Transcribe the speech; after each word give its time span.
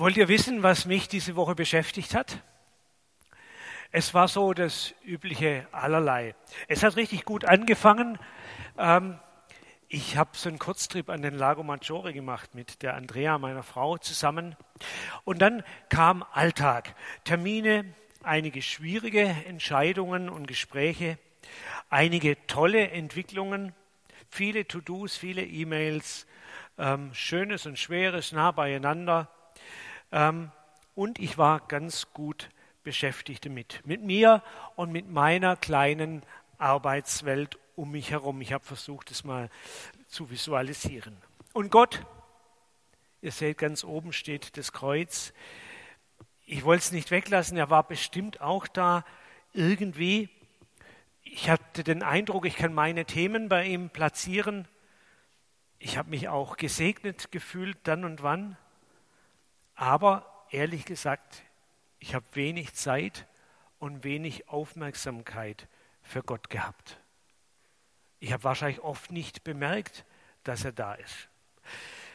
Wollt 0.00 0.16
ihr 0.16 0.28
wissen, 0.28 0.62
was 0.62 0.86
mich 0.86 1.08
diese 1.08 1.34
Woche 1.34 1.56
beschäftigt 1.56 2.14
hat? 2.14 2.40
Es 3.90 4.14
war 4.14 4.28
so 4.28 4.54
das 4.54 4.94
übliche 5.02 5.66
allerlei. 5.72 6.36
Es 6.68 6.84
hat 6.84 6.94
richtig 6.94 7.24
gut 7.24 7.44
angefangen. 7.44 8.16
Ähm, 8.78 9.18
ich 9.88 10.16
habe 10.16 10.30
so 10.34 10.48
einen 10.50 10.60
Kurztrip 10.60 11.10
an 11.10 11.20
den 11.20 11.34
Lago 11.34 11.64
Maggiore 11.64 12.12
gemacht 12.12 12.54
mit 12.54 12.82
der 12.82 12.94
Andrea, 12.94 13.38
meiner 13.38 13.64
Frau, 13.64 13.98
zusammen. 13.98 14.54
Und 15.24 15.42
dann 15.42 15.64
kam 15.88 16.24
Alltag, 16.32 16.94
Termine, 17.24 17.84
einige 18.22 18.62
schwierige 18.62 19.24
Entscheidungen 19.24 20.28
und 20.28 20.46
Gespräche, 20.46 21.18
einige 21.90 22.36
tolle 22.46 22.90
Entwicklungen, 22.90 23.74
viele 24.30 24.64
To-Dos, 24.64 25.16
viele 25.16 25.42
E-Mails, 25.42 26.28
ähm, 26.78 27.12
Schönes 27.14 27.66
und 27.66 27.80
Schweres 27.80 28.30
nah 28.30 28.52
beieinander. 28.52 29.28
Ähm, 30.12 30.50
und 30.94 31.18
ich 31.18 31.38
war 31.38 31.60
ganz 31.60 32.12
gut 32.12 32.50
beschäftigt 32.82 33.44
damit, 33.44 33.82
mit 33.84 34.02
mir 34.02 34.42
und 34.74 34.90
mit 34.90 35.10
meiner 35.10 35.56
kleinen 35.56 36.22
Arbeitswelt 36.58 37.58
um 37.76 37.92
mich 37.92 38.10
herum. 38.10 38.40
Ich 38.40 38.52
habe 38.52 38.64
versucht, 38.64 39.10
es 39.10 39.24
mal 39.24 39.50
zu 40.08 40.30
visualisieren. 40.30 41.16
Und 41.52 41.70
Gott, 41.70 42.04
ihr 43.20 43.30
seht, 43.30 43.58
ganz 43.58 43.84
oben 43.84 44.12
steht 44.12 44.56
das 44.56 44.72
Kreuz. 44.72 45.32
Ich 46.46 46.64
wollte 46.64 46.80
es 46.80 46.92
nicht 46.92 47.10
weglassen, 47.10 47.56
er 47.56 47.70
war 47.70 47.86
bestimmt 47.86 48.40
auch 48.40 48.66
da 48.66 49.04
irgendwie. 49.52 50.30
Ich 51.22 51.50
hatte 51.50 51.84
den 51.84 52.02
Eindruck, 52.02 52.46
ich 52.46 52.56
kann 52.56 52.72
meine 52.72 53.04
Themen 53.04 53.48
bei 53.48 53.66
ihm 53.66 53.90
platzieren. 53.90 54.66
Ich 55.78 55.98
habe 55.98 56.10
mich 56.10 56.28
auch 56.28 56.56
gesegnet 56.56 57.30
gefühlt 57.30 57.76
dann 57.84 58.04
und 58.04 58.22
wann. 58.22 58.56
Aber 59.78 60.26
ehrlich 60.50 60.84
gesagt, 60.84 61.44
ich 62.00 62.16
habe 62.16 62.26
wenig 62.32 62.74
Zeit 62.74 63.28
und 63.78 64.02
wenig 64.02 64.48
Aufmerksamkeit 64.48 65.68
für 66.02 66.24
Gott 66.24 66.50
gehabt. 66.50 66.98
Ich 68.18 68.32
habe 68.32 68.42
wahrscheinlich 68.42 68.80
oft 68.80 69.12
nicht 69.12 69.44
bemerkt, 69.44 70.04
dass 70.42 70.64
er 70.64 70.72
da 70.72 70.94
ist. 70.94 71.28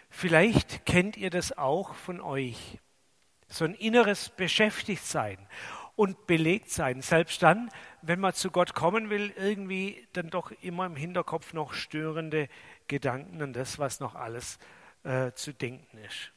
Vielleicht 0.09 0.85
kennt 0.85 1.15
ihr 1.15 1.29
das 1.29 1.57
auch 1.57 1.95
von 1.95 2.19
euch. 2.19 2.79
So 3.47 3.63
ein 3.63 3.75
inneres 3.75 4.27
Beschäftigtsein 4.27 5.37
und 5.95 6.27
belegt 6.27 6.69
sein. 6.69 7.01
Selbst 7.01 7.41
dann, 7.43 7.71
wenn 8.01 8.19
man 8.19 8.33
zu 8.33 8.51
Gott 8.51 8.73
kommen 8.73 9.09
will, 9.09 9.33
irgendwie 9.37 10.05
dann 10.11 10.29
doch 10.29 10.51
immer 10.51 10.85
im 10.85 10.97
Hinterkopf 10.97 11.53
noch 11.53 11.73
störende 11.73 12.49
Gedanken 12.89 13.41
an 13.41 13.53
das, 13.53 13.79
was 13.79 14.01
noch 14.01 14.15
alles 14.15 14.59
äh, 15.03 15.31
zu 15.31 15.53
denken 15.53 15.97
ist. 15.99 16.33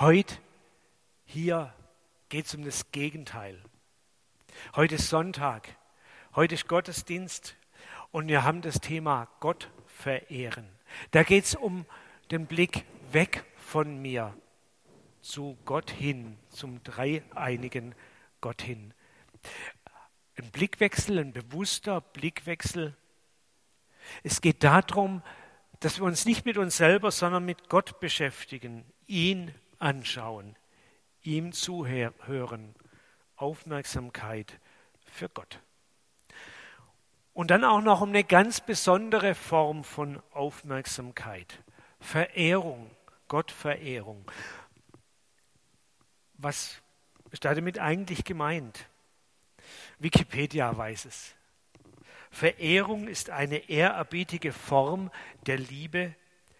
Heute, 0.00 0.38
hier 1.26 1.74
geht 2.30 2.46
es 2.46 2.54
um 2.54 2.64
das 2.64 2.90
Gegenteil. 2.90 3.62
Heute 4.74 4.94
ist 4.94 5.10
Sonntag, 5.10 5.76
heute 6.34 6.54
ist 6.54 6.68
Gottesdienst 6.68 7.54
und 8.10 8.26
wir 8.26 8.42
haben 8.42 8.62
das 8.62 8.80
Thema 8.80 9.28
Gott 9.40 9.70
verehren. 9.84 10.66
Da 11.10 11.22
geht 11.22 11.44
es 11.44 11.54
um 11.54 11.84
den 12.30 12.46
Blick 12.46 12.86
weg 13.12 13.44
von 13.56 14.00
mir 14.00 14.34
zu 15.20 15.58
Gott 15.66 15.90
hin, 15.90 16.38
zum 16.48 16.82
dreieinigen 16.82 17.94
Gott 18.40 18.62
hin. 18.62 18.94
Ein 20.36 20.50
Blickwechsel, 20.50 21.18
ein 21.18 21.34
bewusster 21.34 22.00
Blickwechsel. 22.00 22.96
Es 24.22 24.40
geht 24.40 24.64
darum, 24.64 25.22
dass 25.80 25.98
wir 25.98 26.06
uns 26.06 26.24
nicht 26.24 26.46
mit 26.46 26.56
uns 26.56 26.78
selber, 26.78 27.10
sondern 27.10 27.44
mit 27.44 27.68
Gott 27.68 28.00
beschäftigen, 28.00 28.86
ihn 29.06 29.54
anschauen, 29.80 30.56
ihm 31.22 31.52
zuhören, 31.52 32.74
Aufmerksamkeit 33.36 34.60
für 35.04 35.28
Gott. 35.28 35.60
Und 37.32 37.50
dann 37.50 37.64
auch 37.64 37.80
noch 37.80 38.00
um 38.00 38.10
eine 38.10 38.24
ganz 38.24 38.60
besondere 38.60 39.34
Form 39.34 39.84
von 39.84 40.22
Aufmerksamkeit, 40.32 41.62
Verehrung, 42.00 42.90
Gottverehrung. 43.28 44.30
Was 46.34 46.82
ist 47.30 47.44
damit 47.44 47.78
eigentlich 47.78 48.24
gemeint? 48.24 48.86
Wikipedia 49.98 50.76
weiß 50.76 51.04
es. 51.04 51.34
Verehrung 52.30 53.08
ist 53.08 53.30
eine 53.30 53.68
ehrerbietige 53.68 54.52
Form 54.52 55.10
der 55.46 55.58
Liebe. 55.58 56.14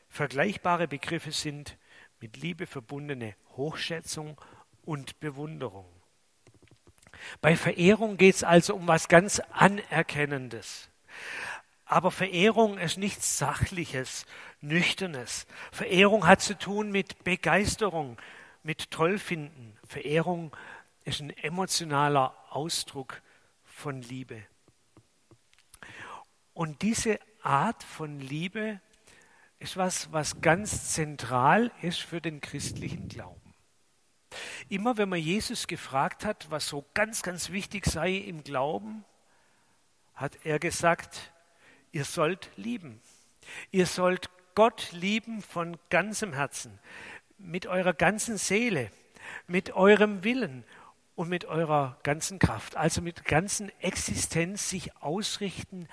Vergleichbare 0.08 0.88
Begriffe 0.88 1.32
sind 1.32 1.76
mit 2.20 2.36
Liebe 2.36 2.66
verbundene 2.66 3.34
Hochschätzung 3.56 4.40
und 4.84 5.20
Bewunderung. 5.20 5.86
Bei 7.40 7.56
Verehrung 7.56 8.16
geht 8.16 8.36
es 8.36 8.44
also 8.44 8.74
um 8.74 8.86
was 8.86 9.08
ganz 9.08 9.40
Anerkennendes. 9.52 10.88
Aber 11.84 12.10
Verehrung 12.10 12.78
ist 12.78 12.98
nichts 12.98 13.38
Sachliches, 13.38 14.24
Nüchternes. 14.60 15.46
Verehrung 15.72 16.26
hat 16.26 16.40
zu 16.40 16.56
tun 16.56 16.92
mit 16.92 17.24
Begeisterung, 17.24 18.16
mit 18.62 18.90
Tollfinden. 18.90 19.76
Verehrung 19.86 20.56
ist 21.04 21.20
ein 21.20 21.30
emotionaler 21.30 22.34
Ausdruck 22.50 23.22
von 23.64 24.02
Liebe. 24.02 24.42
Und 26.54 26.82
diese 26.82 27.18
Art 27.42 27.82
von 27.82 28.20
Liebe 28.20 28.80
ist 29.60 29.76
was, 29.76 30.10
was 30.12 30.40
ganz 30.40 30.92
zentral 30.92 31.70
ist 31.82 32.00
für 32.00 32.20
den 32.20 32.40
christlichen 32.40 33.08
Glauben. 33.08 33.54
Immer 34.68 34.96
wenn 34.96 35.08
man 35.08 35.18
Jesus 35.18 35.66
gefragt 35.66 36.24
hat, 36.24 36.50
was 36.50 36.66
so 36.66 36.84
ganz, 36.94 37.22
ganz 37.22 37.50
wichtig 37.50 37.84
sei 37.86 38.14
im 38.14 38.42
Glauben, 38.42 39.04
hat 40.14 40.38
er 40.44 40.58
gesagt, 40.58 41.32
ihr 41.92 42.04
sollt 42.04 42.50
lieben. 42.56 43.00
Ihr 43.70 43.86
sollt 43.86 44.30
Gott 44.54 44.92
lieben 44.92 45.42
von 45.42 45.76
ganzem 45.90 46.32
Herzen, 46.32 46.78
mit 47.38 47.66
eurer 47.66 47.92
ganzen 47.92 48.38
Seele, 48.38 48.90
mit 49.46 49.72
eurem 49.72 50.24
Willen 50.24 50.64
und 51.16 51.28
mit 51.28 51.44
eurer 51.44 51.98
ganzen 52.02 52.38
Kraft, 52.38 52.76
also 52.76 53.02
mit 53.02 53.24
ganzen 53.24 53.70
Existenz 53.80 54.70
sich 54.70 54.96
ausrichten, 54.96 55.86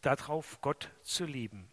darauf 0.00 0.60
Gott 0.60 0.90
zu 1.02 1.24
lieben. 1.24 1.68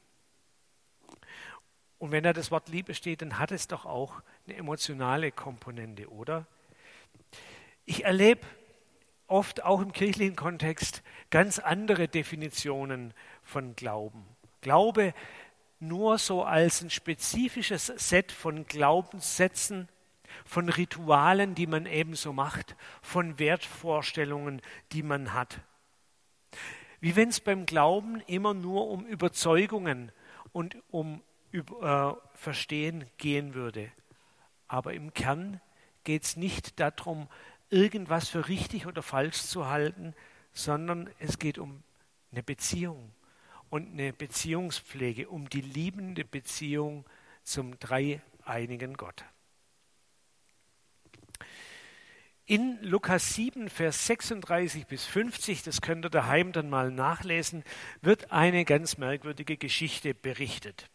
Und 2.02 2.12
wenn 2.12 2.24
da 2.24 2.34
das 2.34 2.50
Wort 2.50 2.68
Liebe 2.68 2.96
steht, 2.96 3.22
dann 3.22 3.38
hat 3.38 3.52
es 3.52 3.68
doch 3.68 3.86
auch 3.86 4.24
eine 4.48 4.58
emotionale 4.58 5.32
Komponente, 5.32 6.10
oder? 6.10 6.48
Ich 7.86 8.06
erlebe 8.06 8.42
oft 9.28 9.64
auch 9.64 9.82
im 9.82 9.92
kirchlichen 9.92 10.36
Kontext 10.36 11.04
ganz 11.30 11.60
andere 11.60 12.08
Definitionen 12.08 13.14
von 13.44 13.76
Glauben. 13.76 14.26
Glaube 14.62 15.14
nur 15.80 16.18
so 16.18 16.44
als 16.44 16.82
ein 16.82 16.90
spezifisches 16.90 17.86
Set 17.86 18.32
von 18.32 18.66
Glaubenssätzen, 18.66 19.88
von 20.44 20.70
Ritualen, 20.70 21.54
die 21.54 21.68
man 21.68 21.86
ebenso 21.86 22.34
macht, 22.34 22.76
von 23.04 23.38
Wertvorstellungen, 23.38 24.64
die 24.92 25.04
man 25.04 25.36
hat. 25.36 25.60
Wie 27.00 27.16
wenn 27.16 27.30
es 27.30 27.42
beim 27.42 27.68
Glauben 27.68 28.22
immer 28.22 28.56
nur 28.56 28.88
um 28.88 29.06
Überzeugungen 29.06 30.12
und 30.52 30.76
um 30.90 31.22
äh, 31.54 32.14
Verstehen 32.34 33.06
gehen 33.18 33.54
würde. 33.54 33.92
Aber 34.68 34.94
im 34.94 35.14
Kern 35.14 35.60
geht 36.04 36.24
es 36.24 36.38
nicht 36.38 36.80
darum, 36.80 37.28
irgendwas 37.70 38.30
für 38.30 38.48
richtig 38.48 38.86
oder 38.86 39.02
falsch 39.02 39.42
zu 39.44 39.68
halten, 39.68 40.14
sondern 40.54 41.10
es 41.20 41.40
geht 41.40 41.58
um 41.58 41.84
eine 42.32 42.44
Beziehung 42.44 43.12
und 43.70 43.92
eine 43.92 44.14
Beziehungspflege, 44.14 45.30
um 45.30 45.50
die 45.50 45.62
liebende 45.62 46.26
Beziehung 46.26 47.06
zum 47.44 47.80
dreieinigen 47.80 48.96
Gott. 48.96 49.24
In 52.46 52.80
Lukas 52.82 53.34
7, 53.36 53.70
Vers 53.70 54.08
36 54.08 54.86
bis 54.86 55.06
50, 55.06 55.64
das 55.64 55.80
könnt 55.80 56.06
ihr 56.06 56.10
daheim 56.10 56.52
dann 56.52 56.70
mal 56.70 56.92
nachlesen, 56.92 57.64
wird 58.02 58.32
eine 58.32 58.66
ganz 58.66 58.98
merkwürdige 58.98 59.56
Geschichte 59.56 60.14
berichtet. 60.14 60.90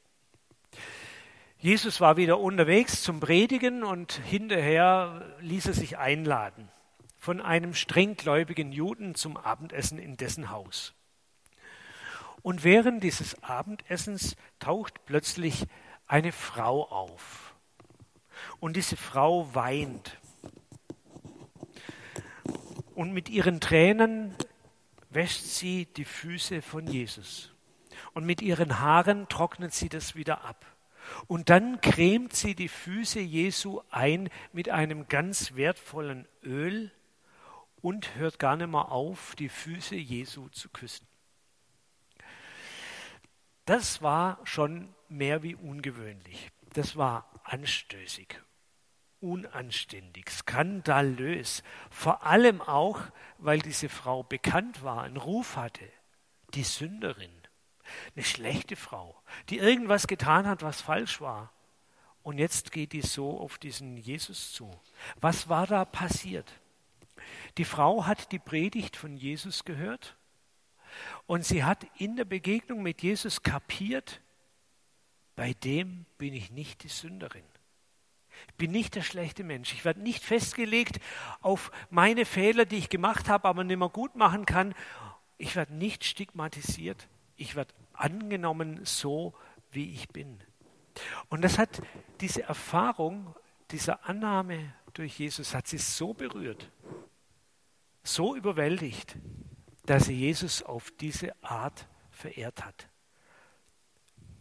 Jesus 1.67 2.01
war 2.01 2.17
wieder 2.17 2.39
unterwegs 2.39 3.03
zum 3.03 3.19
Predigen 3.19 3.83
und 3.83 4.13
hinterher 4.13 5.37
ließ 5.41 5.67
er 5.67 5.73
sich 5.73 5.99
einladen 5.99 6.69
von 7.19 7.41
einem 7.41 7.75
strenggläubigen 7.75 8.71
Juden 8.71 9.17
zum 9.17 9.37
Abendessen 9.37 9.99
in 9.99 10.17
dessen 10.17 10.51
Haus. 10.51 10.95
Und 12.41 12.63
während 12.63 13.03
dieses 13.03 13.43
Abendessens 13.43 14.37
taucht 14.61 15.07
plötzlich 15.07 15.67
eine 16.07 16.31
Frau 16.31 16.89
auf. 16.89 17.57
Und 18.61 18.77
diese 18.77 18.97
Frau 18.97 19.53
weint. 19.53 20.21
Und 22.95 23.13
mit 23.13 23.29
ihren 23.29 23.59
Tränen 23.59 24.37
wäscht 25.11 25.43
sie 25.43 25.87
die 25.87 26.05
Füße 26.05 26.63
von 26.63 26.87
Jesus. 26.87 27.53
Und 28.15 28.25
mit 28.25 28.41
ihren 28.41 28.79
Haaren 28.79 29.29
trocknet 29.29 29.75
sie 29.75 29.89
das 29.89 30.15
wieder 30.15 30.45
ab. 30.45 30.65
Und 31.27 31.51
dann 31.51 31.81
cremt 31.81 32.35
sie 32.35 32.55
die 32.55 32.69
Füße 32.69 33.21
Jesu 33.21 33.81
ein 33.91 34.29
mit 34.53 34.69
einem 34.69 35.09
ganz 35.09 35.55
wertvollen 35.55 36.27
Öl 36.43 36.93
und 37.81 38.17
hört 38.17 38.39
gar 38.39 38.57
nicht 38.57 38.71
mehr 38.71 38.91
auf, 38.91 39.35
die 39.37 39.49
Füße 39.49 39.95
Jesu 39.95 40.49
zu 40.49 40.69
küssen. 40.69 41.07
Das 43.65 44.01
war 44.01 44.41
schon 44.45 44.95
mehr 45.09 45.43
wie 45.43 45.55
ungewöhnlich. 45.55 46.51
Das 46.73 46.97
war 46.97 47.29
anstößig, 47.45 48.41
unanständig, 49.21 50.31
skandalös. 50.31 51.63
Vor 51.91 52.25
allem 52.25 52.61
auch, 52.61 53.01
weil 53.39 53.59
diese 53.59 53.89
Frau 53.89 54.23
bekannt 54.23 54.83
war, 54.83 55.03
einen 55.03 55.17
Ruf 55.17 55.57
hatte, 55.57 55.91
die 56.55 56.63
Sünderin. 56.63 57.33
Eine 58.15 58.25
schlechte 58.25 58.77
Frau, 58.77 59.21
die 59.49 59.59
irgendwas 59.59 60.07
getan 60.07 60.47
hat, 60.47 60.63
was 60.63 60.81
falsch 60.81 61.21
war. 61.21 61.53
Und 62.23 62.39
jetzt 62.39 62.73
geht 62.73 62.93
die 62.93 63.03
so 63.03 63.39
auf 63.39 63.59
diesen 63.59 63.97
Jesus 63.97 64.53
zu. 64.53 64.71
Was 65.21 65.49
war 65.49 65.67
da 65.67 65.85
passiert? 65.85 66.53
Die 67.59 67.65
Frau 67.65 68.07
hat 68.07 68.33
die 68.33 68.39
Predigt 68.39 68.97
von 68.97 69.17
Jesus 69.17 69.65
gehört 69.65 70.17
und 71.27 71.45
sie 71.45 71.65
hat 71.65 71.87
in 71.99 72.17
der 72.17 72.25
Begegnung 72.25 72.83
mit 72.83 73.03
Jesus 73.03 73.43
kapiert, 73.43 74.21
bei 75.35 75.53
dem 75.53 76.07
bin 76.19 76.35
ich 76.35 76.51
nicht 76.51 76.83
die 76.83 76.89
Sünderin. 76.89 77.45
Ich 78.49 78.55
bin 78.55 78.71
nicht 78.71 78.95
der 78.95 79.03
schlechte 79.03 79.45
Mensch. 79.45 79.73
Ich 79.73 79.85
werde 79.85 80.01
nicht 80.01 80.23
festgelegt 80.23 81.01
auf 81.41 81.71
meine 81.91 82.25
Fehler, 82.25 82.65
die 82.65 82.77
ich 82.77 82.89
gemacht 82.89 83.29
habe, 83.29 83.49
aber 83.49 83.65
nicht 83.65 83.79
mehr 83.79 83.89
gut 83.89 84.17
machen 84.17 84.47
kann. 84.47 84.75
Ich 85.39 85.57
werde 85.57 85.75
nicht 85.75 86.05
stigmatisiert. 86.05 87.09
Ich 87.37 87.55
werde 87.55 87.75
angenommen 87.93 88.85
so, 88.85 89.35
wie 89.71 89.93
ich 89.93 90.09
bin. 90.09 90.43
Und 91.29 91.43
das 91.43 91.59
hat 91.59 91.83
diese 92.21 92.43
Erfahrung, 92.43 93.35
diese 93.71 94.05
Annahme 94.05 94.75
durch 94.95 95.19
Jesus, 95.19 95.55
hat 95.55 95.67
sie 95.67 95.79
so 95.79 96.15
berührt, 96.15 96.71
so 98.03 98.35
überwältigt, 98.35 99.17
dass 99.85 100.07
sie 100.07 100.15
Jesus 100.15 100.63
auf 100.63 100.91
diese 100.93 101.33
Art 101.43 101.87
verehrt 102.11 102.65
hat. 102.65 102.89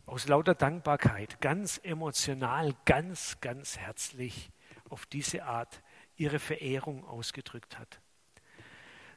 Aus 0.05 0.27
lauter 0.27 0.55
Dankbarkeit, 0.55 1.41
ganz 1.41 1.79
emotional, 1.83 2.73
ganz, 2.85 3.39
ganz 3.41 3.77
herzlich 3.77 4.51
auf 4.89 5.05
diese 5.07 5.45
Art 5.45 5.81
ihre 6.15 6.39
Verehrung 6.39 7.03
ausgedrückt 7.05 7.77
hat. 7.79 7.99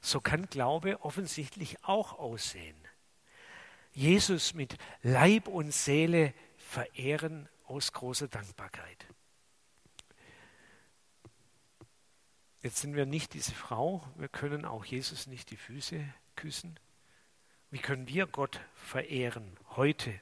So 0.00 0.20
kann 0.20 0.46
Glaube 0.46 1.02
offensichtlich 1.02 1.84
auch 1.84 2.18
aussehen. 2.18 2.76
Jesus 3.98 4.54
mit 4.54 4.76
Leib 5.02 5.48
und 5.48 5.74
Seele 5.74 6.32
verehren 6.56 7.48
aus 7.66 7.92
großer 7.92 8.28
Dankbarkeit. 8.28 9.06
Jetzt 12.62 12.76
sind 12.76 12.94
wir 12.94 13.06
nicht 13.06 13.34
diese 13.34 13.50
Frau, 13.52 14.06
wir 14.16 14.28
können 14.28 14.64
auch 14.64 14.84
Jesus 14.84 15.26
nicht 15.26 15.50
die 15.50 15.56
Füße 15.56 16.00
küssen. 16.36 16.78
Wie 17.72 17.80
können 17.80 18.06
wir 18.06 18.28
Gott 18.28 18.60
verehren 18.76 19.56
heute? 19.70 20.14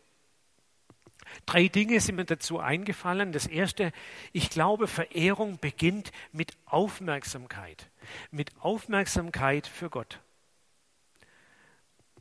Drei 1.44 1.68
Dinge 1.68 2.00
sind 2.00 2.16
mir 2.16 2.24
dazu 2.24 2.58
eingefallen. 2.58 3.32
Das 3.32 3.46
erste, 3.46 3.92
ich 4.32 4.48
glaube, 4.48 4.86
Verehrung 4.88 5.58
beginnt 5.58 6.12
mit 6.32 6.56
Aufmerksamkeit, 6.64 7.90
mit 8.30 8.56
Aufmerksamkeit 8.58 9.66
für 9.66 9.90
Gott. 9.90 10.22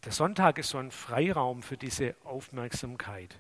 Der 0.05 0.11
Sonntag 0.11 0.59
ist 0.59 0.69
so 0.69 0.77
ein 0.77 0.91
Freiraum 0.91 1.63
für 1.63 1.77
diese 1.77 2.15
Aufmerksamkeit. 2.25 3.39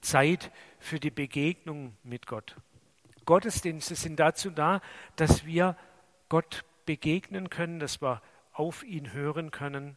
Zeit 0.00 0.50
für 0.80 0.98
die 0.98 1.12
Begegnung 1.12 1.96
mit 2.02 2.26
Gott. 2.26 2.56
Gottesdienste 3.26 3.94
sind 3.94 4.18
dazu 4.18 4.50
da, 4.50 4.80
dass 5.14 5.46
wir 5.46 5.76
Gott 6.28 6.64
begegnen 6.84 7.48
können, 7.48 7.78
dass 7.78 8.02
wir 8.02 8.22
auf 8.52 8.82
ihn 8.82 9.12
hören 9.12 9.52
können, 9.52 9.96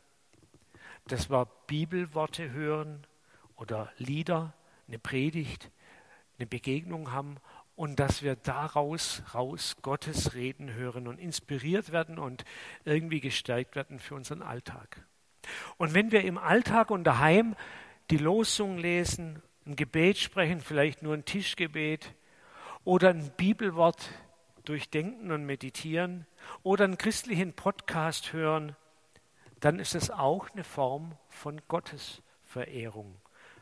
dass 1.07 1.31
wir 1.31 1.47
Bibelworte 1.65 2.51
hören 2.51 3.07
oder 3.55 3.91
Lieder, 3.97 4.53
eine 4.87 4.99
Predigt, 4.99 5.71
eine 6.37 6.45
Begegnung 6.45 7.11
haben 7.11 7.37
und 7.75 7.99
dass 7.99 8.21
wir 8.21 8.35
daraus 8.35 9.23
raus 9.33 9.77
Gottes 9.81 10.35
Reden 10.35 10.75
hören 10.75 11.07
und 11.07 11.17
inspiriert 11.17 11.91
werden 11.91 12.19
und 12.19 12.45
irgendwie 12.85 13.19
gestärkt 13.19 13.75
werden 13.75 13.97
für 13.97 14.13
unseren 14.13 14.43
Alltag. 14.43 15.07
Und 15.77 15.93
wenn 15.93 16.11
wir 16.11 16.23
im 16.23 16.37
Alltag 16.37 16.91
und 16.91 17.03
daheim 17.03 17.55
die 18.09 18.17
Losung 18.17 18.77
lesen, 18.77 19.41
ein 19.65 19.75
Gebet 19.75 20.17
sprechen, 20.17 20.59
vielleicht 20.59 21.01
nur 21.01 21.13
ein 21.13 21.25
Tischgebet 21.25 22.13
oder 22.83 23.09
ein 23.09 23.31
Bibelwort 23.37 24.09
durchdenken 24.65 25.31
und 25.31 25.45
meditieren 25.45 26.25
oder 26.63 26.85
einen 26.85 26.97
christlichen 26.97 27.53
Podcast 27.53 28.33
hören, 28.33 28.75
dann 29.59 29.79
ist 29.79 29.95
es 29.95 30.11
auch 30.11 30.49
eine 30.51 30.63
Form 30.63 31.17
von 31.29 31.61
Gottesverehrung, 31.67 33.15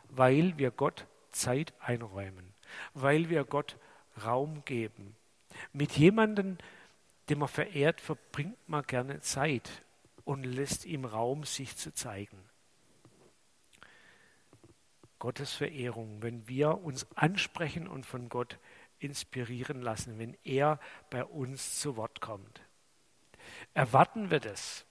weil 0.10 0.58
wir 0.58 0.72
Gott 0.72 1.06
Zeit 1.32 1.74
einräumen, 1.80 2.54
weil 2.94 3.30
wir 3.30 3.44
Gott 3.44 3.78
Raum 4.26 4.66
geben. 4.66 5.16
Mit 5.74 5.92
jemandem, 5.94 6.58
den 7.30 7.40
man 7.40 7.48
verehrt, 7.48 8.02
verbringt 8.02 8.58
man 8.68 8.84
gerne 8.84 9.20
Zeit 9.20 9.84
und 10.32 10.46
lässt 10.46 10.86
ihm 10.86 11.04
Raum, 11.04 11.44
sich 11.44 11.76
zu 11.76 11.94
zeigen. 11.94 12.38
Gottes 15.20 15.52
Verehrung, 15.52 16.22
wenn 16.22 16.48
wir 16.48 16.78
uns 16.86 17.06
ansprechen 17.18 17.86
und 17.86 18.06
von 18.06 18.30
Gott 18.30 18.58
inspirieren 19.00 19.82
lassen, 19.82 20.20
wenn 20.20 20.38
er 20.46 20.80
bei 21.10 21.26
uns 21.26 21.82
zu 21.82 21.98
Wort 21.98 22.22
kommt. 22.22 22.62
Erwarten 23.74 24.32
wir 24.32 24.40
das, 24.40 24.86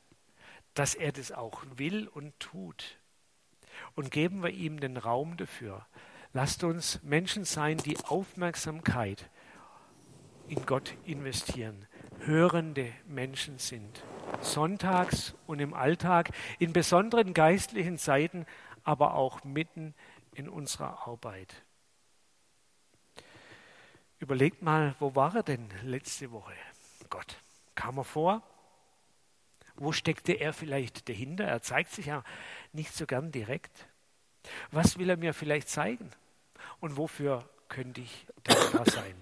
dass 0.75 0.95
er 0.95 1.11
das 1.11 1.33
auch 1.33 1.63
will 1.75 2.07
und 2.09 2.39
tut. 2.39 2.99
Und 3.95 4.11
geben 4.11 4.43
wir 4.43 4.51
ihm 4.51 4.79
den 4.79 4.99
Raum 4.99 5.39
dafür. 5.39 5.87
Lasst 6.35 6.65
uns 6.65 7.03
Menschen 7.03 7.47
sein, 7.47 7.79
die 7.79 7.97
Aufmerksamkeit 8.05 9.31
in 10.49 10.67
Gott 10.67 10.95
investieren, 11.07 11.87
hörende 12.19 12.93
Menschen 13.07 13.57
sind 13.57 14.03
sonntags 14.41 15.35
und 15.47 15.61
im 15.61 15.75
Alltag, 15.75 16.31
in 16.59 16.73
besonderen 16.73 17.35
geistlichen 17.35 17.99
Zeiten, 17.99 18.47
aber 18.85 19.15
auch 19.15 19.45
mitten 19.45 19.95
in 20.35 20.49
unserer 20.49 21.07
Arbeit. 21.07 21.63
Überlegt 24.19 24.63
mal, 24.63 24.95
wo 24.99 25.15
war 25.15 25.35
er 25.37 25.43
denn 25.43 25.69
letzte 25.83 26.31
Woche? 26.31 26.53
Gott, 27.09 27.37
kam 27.75 27.99
er 27.99 28.05
vor? 28.05 28.43
Wo 29.77 29.93
steckte 29.93 30.33
er 30.33 30.53
vielleicht 30.53 31.09
dahinter? 31.09 31.45
Er 31.45 31.63
zeigt 31.63 31.91
sich 31.93 32.07
ja 32.07 32.23
nicht 32.73 32.95
so 32.95 33.07
gern 33.07 33.33
direkt. 33.33 33.87
Was 34.71 34.99
will 34.99 35.09
er 35.09 35.17
mir 35.17 35.33
vielleicht 35.33 35.69
zeigen? 35.69 36.11
Und 36.81 36.97
wofür 36.99 37.49
könnte 37.69 38.03
ich 38.03 38.27
dankbar 38.43 38.85
sein? 38.85 39.15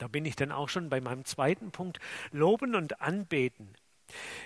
Da 0.00 0.08
bin 0.08 0.24
ich 0.24 0.34
dann 0.34 0.50
auch 0.50 0.70
schon 0.70 0.88
bei 0.88 1.00
meinem 1.02 1.26
zweiten 1.26 1.72
Punkt. 1.72 2.00
Loben 2.32 2.74
und 2.74 3.02
anbeten. 3.02 3.74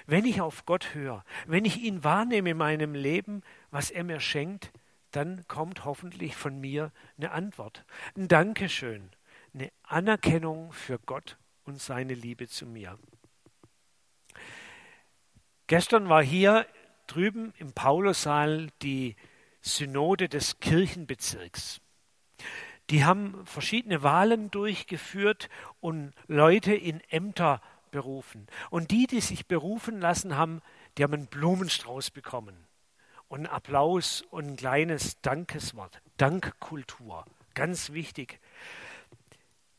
Wenn 0.04 0.24
ich 0.24 0.40
auf 0.40 0.66
Gott 0.66 0.94
höre, 0.94 1.24
wenn 1.46 1.64
ich 1.64 1.78
ihn 1.78 2.02
wahrnehme 2.02 2.50
in 2.50 2.56
meinem 2.56 2.94
Leben, 2.94 3.42
was 3.70 3.92
er 3.92 4.02
mir 4.02 4.18
schenkt, 4.18 4.72
dann 5.12 5.46
kommt 5.46 5.84
hoffentlich 5.84 6.34
von 6.34 6.60
mir 6.60 6.90
eine 7.16 7.30
Antwort. 7.30 7.84
Ein 8.16 8.26
Dankeschön, 8.26 9.10
eine 9.54 9.70
Anerkennung 9.84 10.72
für 10.72 10.98
Gott 10.98 11.38
und 11.62 11.80
seine 11.80 12.14
Liebe 12.14 12.48
zu 12.48 12.66
mir. 12.66 12.98
Gestern 15.68 16.08
war 16.08 16.22
hier 16.22 16.66
drüben 17.06 17.54
im 17.58 17.72
Paulussaal 17.72 18.70
die 18.82 19.14
Synode 19.60 20.28
des 20.28 20.58
Kirchenbezirks. 20.58 21.80
Die 22.90 23.04
haben 23.04 23.44
verschiedene 23.46 24.02
Wahlen 24.02 24.50
durchgeführt 24.50 25.48
und 25.80 26.12
Leute 26.26 26.74
in 26.74 27.00
Ämter 27.08 27.60
berufen. 27.90 28.46
Und 28.70 28.90
die, 28.90 29.06
die 29.06 29.20
sich 29.20 29.46
berufen 29.46 30.00
lassen 30.00 30.36
haben, 30.36 30.60
die 30.96 31.02
haben 31.02 31.14
einen 31.14 31.26
Blumenstrauß 31.26 32.10
bekommen 32.10 32.66
und 33.28 33.46
Applaus 33.46 34.22
und 34.30 34.46
ein 34.46 34.56
kleines 34.56 35.20
Dankeswort. 35.22 36.00
Dankkultur, 36.16 37.24
ganz 37.54 37.92
wichtig. 37.92 38.40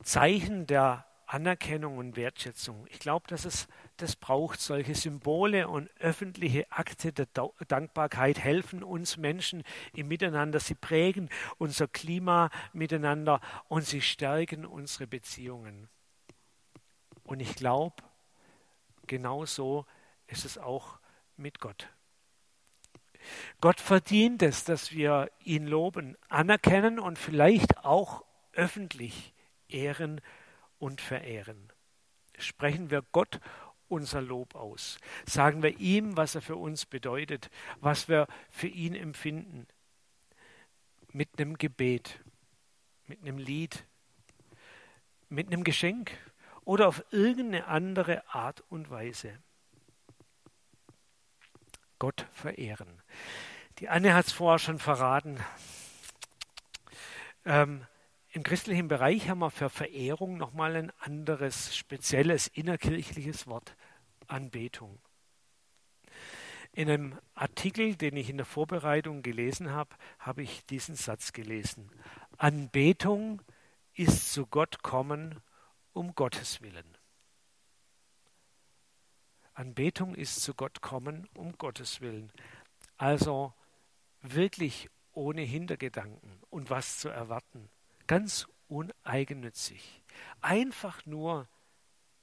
Zeichen 0.04 0.68
der 0.68 1.05
Anerkennung 1.28 1.98
und 1.98 2.16
Wertschätzung. 2.16 2.86
Ich 2.90 3.00
glaube, 3.00 3.28
dass 3.28 3.46
es 3.46 3.68
das 3.98 4.16
braucht. 4.16 4.60
Solche 4.60 4.96
Symbole 4.96 5.68
und 5.68 5.90
öffentliche 6.00 6.72
Akte 6.72 7.12
der 7.12 7.28
Dankbarkeit 7.68 8.40
helfen 8.40 8.84
uns 8.84 9.18
Menschen 9.18 9.64
im 9.94 10.08
Miteinander. 10.08 10.60
Sie 10.60 10.76
prägen 10.76 11.30
unser 11.58 11.88
Klima 11.88 12.50
miteinander 12.74 13.42
und 13.68 13.84
sie 13.84 14.02
stärken 14.02 14.66
unsere 14.66 15.08
Beziehungen. 15.08 15.90
Und 17.24 17.40
ich 17.40 17.56
glaube, 17.56 17.96
genauso 19.08 19.86
ist 20.28 20.46
es 20.46 20.58
auch 20.58 21.00
mit 21.38 21.60
Gott. 21.60 21.90
Gott 23.62 23.82
verdient 23.82 24.44
es, 24.44 24.64
dass 24.64 24.92
wir 24.92 25.32
ihn 25.40 25.66
loben, 25.66 26.16
anerkennen 26.30 27.00
und 27.00 27.18
vielleicht 27.18 27.84
auch 27.84 28.24
öffentlich 28.54 29.34
ehren 29.68 30.22
und 30.80 31.02
verehren. 31.02 31.72
Sprechen 32.38 32.90
wir 32.90 33.04
Gott 33.12 33.40
unser 33.88 34.22
Lob 34.22 34.56
aus. 34.56 34.98
Sagen 35.26 35.64
wir 35.64 35.80
ihm, 35.80 36.18
was 36.18 36.36
er 36.36 36.42
für 36.42 36.56
uns 36.56 36.86
bedeutet, 36.86 37.50
was 37.80 38.10
wir 38.10 38.28
für 38.50 38.68
ihn 38.68 38.96
empfinden. 38.96 39.68
Mit 41.12 41.30
einem 41.38 41.58
Gebet, 41.58 42.20
mit 43.08 43.22
einem 43.22 43.38
Lied, 43.38 43.86
mit 45.30 45.48
einem 45.48 45.64
Geschenk 45.64 46.12
oder 46.64 46.88
auf 46.88 47.04
irgendeine 47.12 47.68
andere 47.68 48.28
Art 48.34 48.64
und 48.70 48.90
Weise. 48.90 49.38
Gott 52.00 52.28
verehren. 52.32 53.02
Die 53.80 53.90
Anne 53.90 54.14
hat 54.14 54.28
es 54.28 54.34
vorher 54.34 54.60
schon 54.60 54.80
verraten. 54.80 55.40
Ähm, 57.46 57.86
Im 58.36 58.44
christlichen 58.44 58.90
Bereich 58.90 59.30
haben 59.30 59.40
wir 59.40 59.50
für 59.50 59.70
Verehrung 59.70 60.36
nochmal 60.36 60.76
ein 60.76 60.92
anderes, 61.00 61.74
spezielles, 61.74 62.48
innerkirchliches 62.48 63.48
Wort, 63.48 63.78
Anbetung. 64.28 65.00
In 66.74 66.90
einem 66.90 67.18
Artikel, 67.34 67.96
den 67.96 68.18
ich 68.18 68.30
in 68.30 68.36
der 68.36 68.46
Vorbereitung 68.46 69.22
gelesen 69.22 69.72
habe, 69.72 69.96
habe 70.20 70.44
ich 70.44 70.66
diesen 70.66 70.96
Satz 70.96 71.32
gelesen. 71.32 71.90
Anbetung 72.36 73.42
ist 73.94 74.34
zu 74.34 74.46
Gott 74.46 74.84
kommen 74.84 75.40
um 75.94 76.14
Gottes 76.14 76.62
willen. 76.62 76.98
Anbetung 79.54 80.14
ist 80.14 80.42
zu 80.42 80.54
Gott 80.54 80.82
kommen 80.82 81.30
um 81.36 81.58
Gottes 81.58 82.02
willen. 82.02 82.34
Also 82.98 83.54
wirklich 84.20 84.90
ohne 85.14 85.44
Hintergedanken 85.44 86.38
und 86.50 86.70
was 86.70 87.00
zu 87.00 87.08
erwarten. 87.08 87.70
Ganz 88.08 88.48
uneigennützig. 88.68 90.04
Einfach 90.42 91.06
nur, 91.06 91.48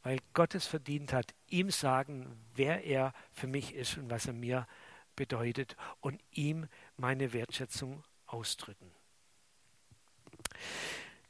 weil 0.02 0.18
Gott 0.34 0.54
es 0.54 0.66
verdient 0.66 1.12
hat, 1.12 1.34
ihm 1.48 1.70
sagen, 1.70 2.38
wer 2.54 2.84
er 2.84 3.12
für 3.32 3.46
mich 3.46 3.74
ist 3.74 3.96
und 3.98 4.10
was 4.10 4.26
er 4.26 4.32
mir 4.32 4.66
bedeutet 5.16 5.76
und 6.00 6.20
ihm 6.30 6.66
meine 6.96 7.32
Wertschätzung 7.32 8.02
ausdrücken. 8.26 8.90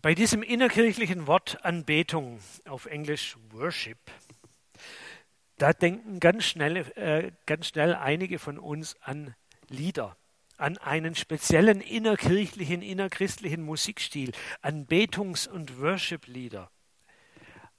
Bei 0.00 0.14
diesem 0.14 0.42
innerkirchlichen 0.42 1.26
Wort 1.26 1.64
Anbetung, 1.64 2.40
auf 2.66 2.86
Englisch 2.86 3.36
Worship, 3.50 3.98
da 5.58 5.72
denken 5.72 6.18
ganz 6.18 6.44
schnell, 6.44 6.76
äh, 6.96 7.30
ganz 7.46 7.68
schnell 7.68 7.94
einige 7.94 8.40
von 8.40 8.58
uns 8.58 8.96
an 9.02 9.34
Lieder, 9.68 10.16
an 10.56 10.78
einen 10.78 11.14
speziellen 11.14 11.80
innerkirchlichen, 11.80 12.82
innerchristlichen 12.82 13.62
Musikstil, 13.62 14.32
an 14.60 14.86
Betungs- 14.86 15.48
und 15.48 15.80
Worship-Lieder. 15.80 16.70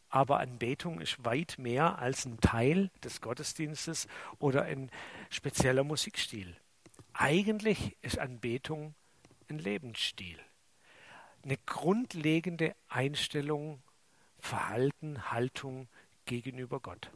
Aber 0.09 0.39
Anbetung 0.39 1.01
ist 1.01 1.25
weit 1.25 1.55
mehr 1.57 1.97
als 1.97 2.25
ein 2.25 2.39
Teil 2.39 2.91
des 3.03 3.21
Gottesdienstes 3.21 4.07
oder 4.37 4.63
ein 4.63 4.91
spezieller 5.29 5.83
Musikstil. 5.83 6.55
Eigentlich 7.13 7.97
ist 8.01 8.19
Anbetung 8.19 8.93
ein 9.49 9.57
Lebensstil 9.57 10.39
eine 11.43 11.57
grundlegende 11.65 12.75
Einstellung, 12.87 13.81
Verhalten, 14.39 15.31
Haltung 15.31 15.87
gegenüber 16.25 16.79
Gott. 16.79 17.11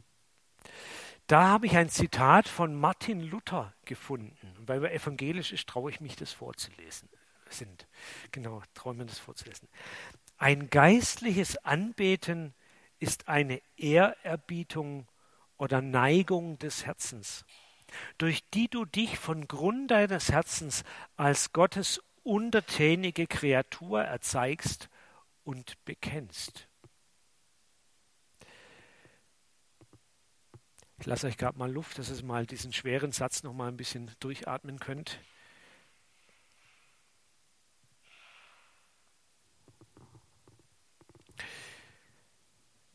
Da 1.28 1.46
habe 1.48 1.66
ich 1.66 1.76
ein 1.76 1.90
Zitat 1.90 2.48
von 2.48 2.74
Martin 2.74 3.20
Luther 3.20 3.74
gefunden. 3.84 4.54
Weil 4.60 4.80
wir 4.80 4.92
evangelisch 4.92 5.52
ist, 5.52 5.68
traue 5.68 5.90
ich 5.90 6.00
mich, 6.00 6.16
das 6.16 6.32
vorzulesen. 6.32 7.08
Sind. 7.50 7.86
Genau, 8.32 8.62
traue 8.74 8.94
mir 8.94 9.04
das 9.06 9.18
vorzulesen. 9.18 9.68
Ein 10.38 10.70
geistliches 10.70 11.56
Anbeten 11.64 12.54
ist 12.98 13.28
eine 13.28 13.60
Ehrerbietung 13.76 15.06
oder 15.58 15.82
Neigung 15.82 16.58
des 16.58 16.86
Herzens, 16.86 17.44
durch 18.16 18.48
die 18.50 18.68
du 18.68 18.84
dich 18.84 19.18
von 19.18 19.48
Grund 19.48 19.90
deines 19.90 20.30
Herzens 20.30 20.84
als 21.16 21.52
Gottes 21.52 22.02
untertänige 22.22 23.26
Kreatur 23.26 24.02
erzeigst 24.02 24.88
und 25.44 25.82
bekennst. 25.84 26.67
Ich 31.00 31.06
lasse 31.06 31.28
euch 31.28 31.36
gerade 31.36 31.56
mal 31.56 31.70
Luft, 31.70 31.98
dass 31.98 32.10
ihr 32.10 32.24
mal 32.24 32.44
diesen 32.44 32.72
schweren 32.72 33.12
Satz 33.12 33.44
noch 33.44 33.52
mal 33.52 33.68
ein 33.68 33.76
bisschen 33.76 34.10
durchatmen 34.18 34.80
könnt. 34.80 35.20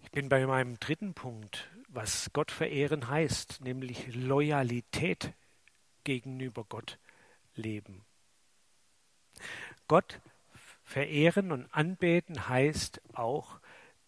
Ich 0.01 0.11
bin 0.11 0.27
bei 0.27 0.45
meinem 0.45 0.77
dritten 0.79 1.13
Punkt, 1.13 1.69
was 1.87 2.29
Gott 2.33 2.51
verehren 2.51 3.07
heißt, 3.07 3.61
nämlich 3.61 4.13
Loyalität 4.13 5.31
gegenüber 6.03 6.65
Gott 6.65 6.99
leben. 7.55 8.03
Gott 9.87 10.19
verehren 10.83 11.53
und 11.53 11.73
anbeten 11.73 12.49
heißt 12.49 13.01
auch, 13.13 13.59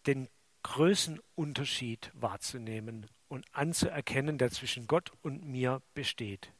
den 0.06 0.28
Größenunterschied 0.62 2.10
wahrzunehmen 2.12 3.06
und 3.28 3.44
anzuerkennen, 3.52 4.38
der 4.38 4.50
zwischen 4.50 4.86
Gott 4.86 5.12
und 5.22 5.44
mir 5.44 5.82
besteht. 5.94 6.52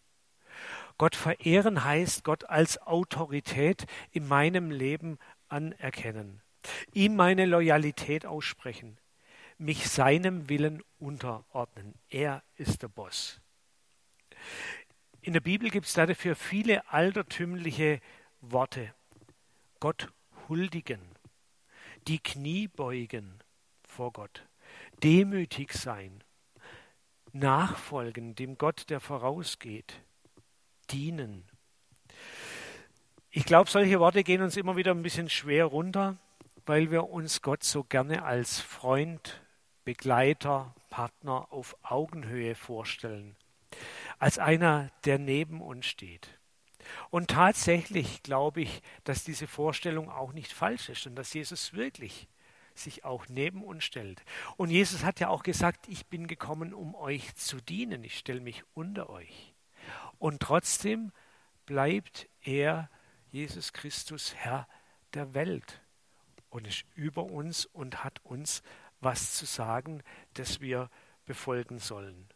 Gott 0.98 1.14
verehren 1.14 1.84
heißt 1.84 2.24
Gott 2.24 2.44
als 2.48 2.80
Autorität 2.80 3.86
in 4.10 4.26
meinem 4.26 4.70
Leben 4.70 5.18
anerkennen, 5.48 6.42
ihm 6.92 7.16
meine 7.16 7.44
Loyalität 7.44 8.24
aussprechen, 8.24 8.98
mich 9.58 9.88
seinem 9.88 10.48
Willen 10.48 10.82
unterordnen. 10.98 11.94
Er 12.08 12.42
ist 12.56 12.82
der 12.82 12.88
Boss. 12.88 13.40
In 15.20 15.32
der 15.32 15.40
Bibel 15.40 15.70
gibt 15.70 15.86
es 15.86 15.92
dafür 15.92 16.36
viele 16.36 16.88
altertümliche 16.90 18.00
Worte. 18.40 18.94
Gott 19.80 20.08
huldigen, 20.48 21.00
die 22.06 22.18
Knie 22.18 22.68
beugen 22.68 23.42
vor 23.86 24.12
Gott, 24.12 24.46
demütig 25.02 25.72
sein, 25.72 26.22
nachfolgen 27.38 28.34
dem 28.34 28.58
Gott, 28.58 28.88
der 28.90 29.00
vorausgeht, 29.00 29.94
dienen. 30.90 31.44
Ich 33.30 33.44
glaube, 33.44 33.70
solche 33.70 34.00
Worte 34.00 34.24
gehen 34.24 34.42
uns 34.42 34.56
immer 34.56 34.76
wieder 34.76 34.92
ein 34.92 35.02
bisschen 35.02 35.28
schwer 35.28 35.66
runter, 35.66 36.16
weil 36.64 36.90
wir 36.90 37.08
uns 37.08 37.42
Gott 37.42 37.64
so 37.64 37.84
gerne 37.84 38.24
als 38.24 38.60
Freund, 38.60 39.42
Begleiter, 39.84 40.74
Partner 40.90 41.52
auf 41.52 41.76
Augenhöhe 41.82 42.54
vorstellen, 42.54 43.36
als 44.18 44.38
einer, 44.38 44.90
der 45.04 45.18
neben 45.18 45.60
uns 45.60 45.86
steht. 45.86 46.28
Und 47.10 47.30
tatsächlich 47.30 48.22
glaube 48.22 48.62
ich, 48.62 48.82
dass 49.04 49.24
diese 49.24 49.46
Vorstellung 49.46 50.10
auch 50.10 50.32
nicht 50.32 50.52
falsch 50.52 50.88
ist 50.88 51.06
und 51.06 51.16
dass 51.16 51.34
Jesus 51.34 51.72
wirklich 51.72 52.28
sich 52.78 53.04
auch 53.04 53.26
neben 53.28 53.62
uns 53.62 53.84
stellt. 53.84 54.22
Und 54.56 54.70
Jesus 54.70 55.04
hat 55.04 55.20
ja 55.20 55.28
auch 55.28 55.42
gesagt, 55.42 55.88
ich 55.88 56.06
bin 56.06 56.26
gekommen, 56.26 56.74
um 56.74 56.94
euch 56.94 57.34
zu 57.34 57.60
dienen, 57.60 58.04
ich 58.04 58.18
stelle 58.18 58.40
mich 58.40 58.62
unter 58.74 59.10
euch. 59.10 59.54
Und 60.18 60.40
trotzdem 60.40 61.12
bleibt 61.66 62.28
er, 62.40 62.90
Jesus 63.30 63.72
Christus, 63.72 64.34
Herr 64.34 64.66
der 65.14 65.34
Welt 65.34 65.80
und 66.50 66.66
ist 66.66 66.84
über 66.94 67.24
uns 67.24 67.66
und 67.66 68.04
hat 68.04 68.24
uns 68.24 68.62
was 69.00 69.34
zu 69.34 69.46
sagen, 69.46 70.02
das 70.34 70.60
wir 70.60 70.90
befolgen 71.24 71.78
sollen. 71.78 72.28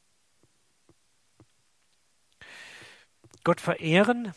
Gott 3.45 3.61
verehren 3.61 4.35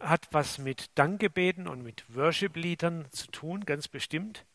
hat 0.00 0.28
was 0.32 0.58
mit 0.58 0.90
Dankgebeten 0.98 1.68
und 1.68 1.82
mit 1.82 2.14
Worship-Liedern 2.14 3.06
zu 3.12 3.26
tun, 3.28 3.64
ganz 3.64 3.86
bestimmt. 3.86 4.46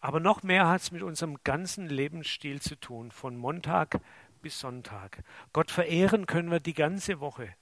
Aber 0.00 0.20
noch 0.20 0.42
mehr 0.42 0.68
hat 0.68 0.82
es 0.82 0.92
mit 0.92 1.02
unserem 1.02 1.38
ganzen 1.42 1.88
Lebensstil 1.88 2.60
zu 2.60 2.76
tun, 2.76 3.10
von 3.10 3.36
Montag 3.36 4.00
bis 4.42 4.60
Sonntag. 4.60 5.22
Gott 5.52 5.70
verehren 5.70 6.26
können 6.26 6.50
wir 6.50 6.60
die 6.60 6.74
ganze 6.74 7.20
Woche 7.20 7.54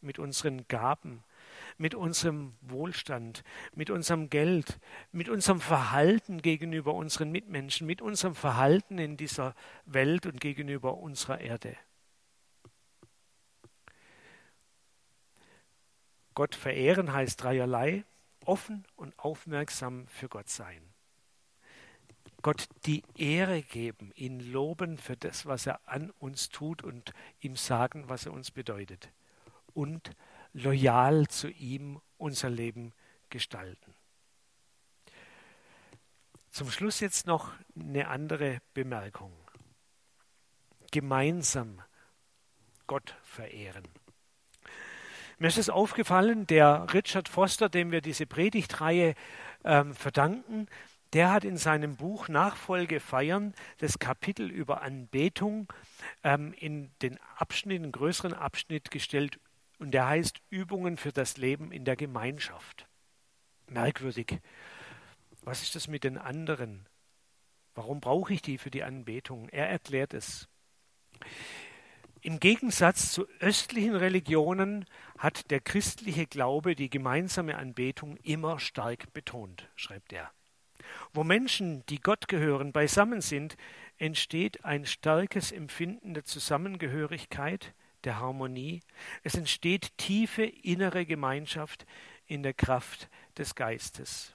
mit 0.00 0.18
unseren 0.18 0.68
Gaben, 0.68 1.24
mit 1.76 1.94
unserem 1.94 2.54
Wohlstand, 2.60 3.42
mit 3.74 3.90
unserem 3.90 4.30
Geld, 4.30 4.78
mit 5.12 5.28
unserem 5.28 5.60
Verhalten 5.60 6.40
gegenüber 6.42 6.94
unseren 6.94 7.32
Mitmenschen, 7.32 7.86
mit 7.86 8.00
unserem 8.00 8.34
Verhalten 8.34 8.98
in 8.98 9.16
dieser 9.16 9.54
Welt 9.84 10.26
und 10.26 10.40
gegenüber 10.40 10.98
unserer 10.98 11.40
Erde. 11.40 11.76
Gott 16.34 16.54
verehren 16.54 17.12
heißt 17.12 17.42
dreierlei, 17.42 18.04
offen 18.44 18.84
und 18.96 19.18
aufmerksam 19.18 20.06
für 20.08 20.28
Gott 20.28 20.48
sein. 20.48 20.93
Gott 22.44 22.68
die 22.84 23.02
Ehre 23.16 23.62
geben, 23.62 24.12
ihn 24.14 24.38
loben 24.38 24.98
für 24.98 25.16
das, 25.16 25.46
was 25.46 25.64
er 25.66 25.80
an 25.88 26.10
uns 26.18 26.50
tut 26.50 26.84
und 26.84 27.14
ihm 27.40 27.56
sagen, 27.56 28.10
was 28.10 28.26
er 28.26 28.34
uns 28.34 28.50
bedeutet. 28.50 29.08
Und 29.72 30.10
loyal 30.52 31.26
zu 31.28 31.48
ihm 31.48 32.02
unser 32.18 32.50
Leben 32.50 32.92
gestalten. 33.30 33.94
Zum 36.50 36.70
Schluss 36.70 37.00
jetzt 37.00 37.26
noch 37.26 37.50
eine 37.80 38.08
andere 38.08 38.60
Bemerkung. 38.74 39.32
Gemeinsam 40.92 41.80
Gott 42.86 43.16
verehren. 43.22 43.88
Mir 45.38 45.48
ist 45.48 45.56
es 45.56 45.70
aufgefallen, 45.70 46.46
der 46.46 46.92
Richard 46.92 47.30
Foster, 47.30 47.70
dem 47.70 47.90
wir 47.90 48.02
diese 48.02 48.26
Predigtreihe 48.26 49.14
ähm, 49.64 49.94
verdanken, 49.94 50.68
der 51.14 51.30
hat 51.30 51.44
in 51.44 51.56
seinem 51.56 51.96
Buch 51.96 52.28
Nachfolge 52.28 52.98
feiern 52.98 53.54
das 53.78 53.98
Kapitel 54.00 54.50
über 54.50 54.82
Anbetung 54.82 55.72
ähm, 56.24 56.52
in 56.54 56.90
den 57.02 57.18
Abschnitt, 57.36 57.82
einen 57.82 57.92
größeren 57.92 58.34
Abschnitt 58.34 58.90
gestellt 58.90 59.38
und 59.78 59.92
der 59.92 60.08
heißt 60.08 60.42
Übungen 60.50 60.96
für 60.96 61.12
das 61.12 61.36
Leben 61.36 61.70
in 61.70 61.84
der 61.84 61.96
Gemeinschaft. 61.96 62.86
Merkwürdig. 63.68 64.40
Was 65.42 65.62
ist 65.62 65.76
das 65.76 65.88
mit 65.88 66.04
den 66.04 66.18
anderen? 66.18 66.86
Warum 67.74 68.00
brauche 68.00 68.34
ich 68.34 68.42
die 68.42 68.58
für 68.58 68.70
die 68.70 68.82
Anbetung? 68.82 69.48
Er 69.50 69.68
erklärt 69.68 70.14
es. 70.14 70.48
Im 72.22 72.40
Gegensatz 72.40 73.12
zu 73.12 73.28
östlichen 73.38 73.94
Religionen 73.94 74.86
hat 75.18 75.50
der 75.50 75.60
christliche 75.60 76.26
Glaube 76.26 76.74
die 76.74 76.88
gemeinsame 76.88 77.56
Anbetung 77.56 78.16
immer 78.18 78.58
stark 78.58 79.12
betont, 79.12 79.68
schreibt 79.76 80.12
er. 80.12 80.32
Wo 81.12 81.24
Menschen, 81.24 81.84
die 81.86 82.00
Gott 82.00 82.28
gehören, 82.28 82.72
beisammen 82.72 83.20
sind, 83.20 83.56
entsteht 83.98 84.64
ein 84.64 84.86
starkes 84.86 85.52
Empfinden 85.52 86.14
der 86.14 86.24
Zusammengehörigkeit, 86.24 87.74
der 88.04 88.18
Harmonie. 88.18 88.80
Es 89.22 89.34
entsteht 89.34 89.96
tiefe 89.96 90.44
innere 90.44 91.06
Gemeinschaft 91.06 91.86
in 92.26 92.42
der 92.42 92.54
Kraft 92.54 93.08
des 93.38 93.54
Geistes. 93.54 94.34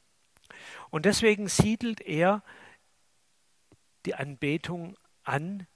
Und 0.90 1.06
deswegen 1.06 1.48
siedelt 1.48 2.02
er 2.02 2.44
die 4.06 4.16
Anbetung 4.16 4.98
an 5.24 5.68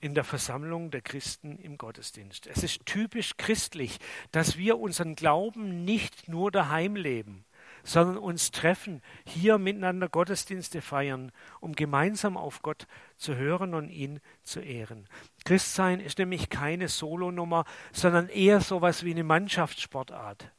in 0.00 0.14
der 0.14 0.24
Versammlung 0.24 0.90
der 0.90 1.00
Christen 1.00 1.58
im 1.58 1.78
Gottesdienst. 1.78 2.48
Es 2.48 2.64
ist 2.64 2.84
typisch 2.84 3.36
christlich, 3.36 3.98
dass 4.32 4.58
wir 4.58 4.78
unseren 4.78 5.14
Glauben 5.14 5.84
nicht 5.84 6.28
nur 6.28 6.50
daheim 6.50 6.96
leben, 6.96 7.44
sondern 7.84 8.18
uns 8.18 8.50
treffen, 8.50 9.02
hier 9.24 9.58
miteinander 9.58 10.08
Gottesdienste 10.08 10.80
feiern, 10.80 11.32
um 11.60 11.72
gemeinsam 11.72 12.36
auf 12.36 12.62
Gott 12.62 12.86
zu 13.16 13.36
hören 13.36 13.74
und 13.74 13.88
ihn 13.88 14.20
zu 14.42 14.60
ehren. 14.60 15.08
Christsein 15.44 16.00
ist 16.00 16.18
nämlich 16.18 16.50
keine 16.50 16.88
Solonummer, 16.88 17.64
sondern 17.92 18.28
eher 18.28 18.60
sowas 18.60 19.04
wie 19.04 19.12
eine 19.12 19.24
Mannschaftssportart. 19.24 20.52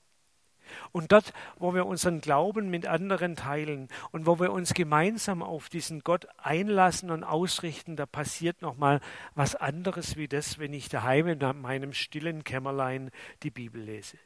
Und 0.91 1.11
dort, 1.11 1.33
wo 1.57 1.73
wir 1.73 1.85
unseren 1.85 2.21
Glauben 2.21 2.69
mit 2.69 2.87
anderen 2.87 3.35
teilen 3.35 3.87
und 4.11 4.25
wo 4.25 4.39
wir 4.39 4.51
uns 4.51 4.73
gemeinsam 4.73 5.43
auf 5.43 5.69
diesen 5.69 6.01
Gott 6.01 6.27
einlassen 6.37 7.11
und 7.11 7.23
ausrichten, 7.23 7.95
da 7.95 8.05
passiert 8.05 8.61
nochmal 8.61 8.99
was 9.35 9.55
anderes 9.55 10.15
wie 10.15 10.27
das, 10.27 10.59
wenn 10.59 10.73
ich 10.73 10.89
daheim 10.89 11.27
in 11.27 11.61
meinem 11.61 11.93
stillen 11.93 12.43
Kämmerlein 12.43 13.11
die 13.43 13.51
Bibel 13.51 13.81
lese. 13.81 14.17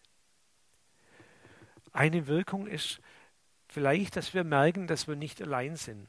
Eine 1.98 2.28
Wirkung 2.28 2.68
ist 2.68 3.02
vielleicht, 3.68 4.18
dass 4.18 4.36
wir 4.36 4.44
merken, 4.44 4.86
dass 4.86 5.08
wir 5.08 5.16
nicht 5.16 5.42
allein 5.42 5.76
sind. 5.76 6.08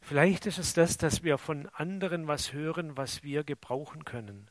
Vielleicht 0.00 0.46
ist 0.46 0.58
es 0.58 0.74
das, 0.74 0.96
dass 0.96 1.22
wir 1.22 1.38
von 1.38 1.68
anderen 1.68 2.26
was 2.26 2.52
hören, 2.52 2.96
was 2.96 3.22
wir 3.22 3.44
gebrauchen 3.44 4.04
können. 4.04 4.50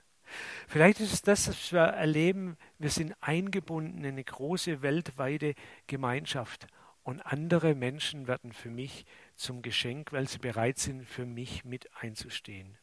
Vielleicht 0.70 1.02
ist 1.02 1.12
es 1.12 1.22
das, 1.22 1.44
dass 1.44 1.74
wir 1.74 1.82
erleben, 1.82 2.56
wir 2.80 2.90
sind 2.90 3.18
eingebunden 3.20 3.98
in 3.98 4.06
eine 4.06 4.24
große 4.24 4.82
weltweite 4.82 5.56
Gemeinschaft 5.88 6.68
und 7.04 7.20
andere 7.20 7.76
Menschen 7.76 8.30
werden 8.30 8.54
für 8.54 8.70
mich 8.70 9.06
zum 9.36 9.62
Geschenk, 9.62 10.14
weil 10.14 10.30
sie 10.30 10.40
bereit 10.40 10.78
sind, 10.78 11.04
für 11.04 11.26
mich 11.26 11.66
mit 11.66 11.94
einzustehen. 11.98 12.78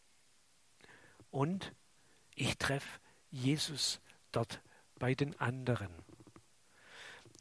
Und 1.30 1.72
ich 2.34 2.58
treffe 2.58 3.00
Jesus 3.30 4.02
dort 4.30 4.60
bei 4.98 5.14
den 5.14 5.40
anderen. 5.40 5.88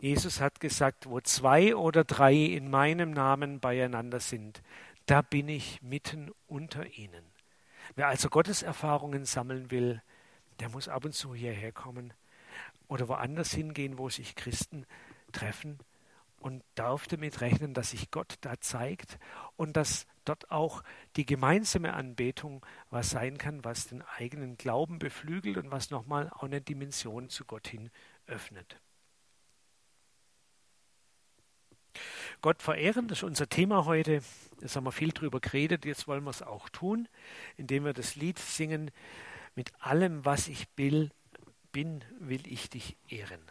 Jesus 0.01 0.41
hat 0.41 0.59
gesagt, 0.59 1.07
wo 1.07 1.21
zwei 1.21 1.75
oder 1.75 2.03
drei 2.03 2.33
in 2.33 2.71
meinem 2.71 3.11
Namen 3.11 3.59
beieinander 3.59 4.19
sind, 4.19 4.63
da 5.05 5.21
bin 5.21 5.47
ich 5.47 5.79
mitten 5.83 6.31
unter 6.47 6.87
ihnen. 6.97 7.23
Wer 7.93 8.07
also 8.07 8.27
Gottes 8.29 8.63
Erfahrungen 8.63 9.25
sammeln 9.25 9.69
will, 9.69 10.01
der 10.59 10.69
muss 10.69 10.87
ab 10.87 11.05
und 11.05 11.13
zu 11.13 11.35
hierher 11.35 11.71
kommen 11.71 12.15
oder 12.87 13.07
woanders 13.09 13.51
hingehen, 13.51 13.99
wo 13.99 14.09
sich 14.09 14.33
Christen 14.33 14.87
treffen 15.33 15.77
und 16.39 16.63
darf 16.73 17.07
damit 17.07 17.39
rechnen, 17.41 17.75
dass 17.75 17.91
sich 17.91 18.09
Gott 18.09 18.39
da 18.41 18.59
zeigt 18.59 19.19
und 19.55 19.77
dass 19.77 20.07
dort 20.25 20.49
auch 20.49 20.81
die 21.15 21.27
gemeinsame 21.27 21.93
Anbetung 21.93 22.65
was 22.89 23.11
sein 23.11 23.37
kann, 23.37 23.63
was 23.63 23.85
den 23.85 24.01
eigenen 24.17 24.57
Glauben 24.57 24.97
beflügelt 24.97 25.57
und 25.57 25.69
was 25.69 25.91
nochmal 25.91 26.31
auch 26.31 26.41
eine 26.41 26.59
Dimension 26.59 27.29
zu 27.29 27.45
Gott 27.45 27.67
hin 27.67 27.91
öffnet. 28.25 28.79
Gott 32.41 32.61
verehren, 32.63 33.07
das 33.07 33.19
ist 33.19 33.23
unser 33.23 33.47
Thema 33.47 33.85
heute. 33.85 34.21
Jetzt 34.61 34.75
haben 34.75 34.85
wir 34.85 34.91
viel 34.91 35.11
drüber 35.11 35.39
geredet, 35.39 35.85
jetzt 35.85 36.07
wollen 36.07 36.23
wir 36.23 36.31
es 36.31 36.41
auch 36.41 36.69
tun, 36.69 37.07
indem 37.57 37.85
wir 37.85 37.93
das 37.93 38.15
Lied 38.15 38.39
singen. 38.39 38.91
Mit 39.55 39.71
allem, 39.79 40.25
was 40.25 40.47
ich 40.47 40.69
bin, 40.69 41.11
will 41.73 42.41
ich 42.47 42.69
dich 42.69 42.97
ehren. 43.09 43.41